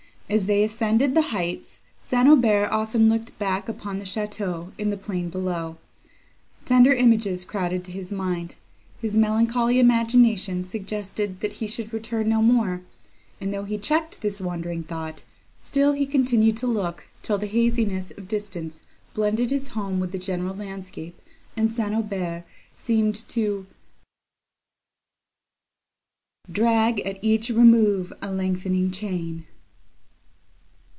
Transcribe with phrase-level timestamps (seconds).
[0.31, 2.25] As they ascended the heights, St.
[2.25, 5.75] Aubert often looked back upon the château, in the plain below;
[6.63, 8.55] tender images crowded to his mind;
[9.01, 12.79] his melancholy imagination suggested that he should return no more;
[13.41, 15.21] and though he checked this wandering thought,
[15.59, 18.83] still he continued to look, till the haziness of distance
[19.13, 21.21] blended his home with the general landscape,
[21.57, 21.93] and St.
[21.93, 23.65] Aubert seemed to
[26.49, 29.45] Drag at each remove a lengthening chain.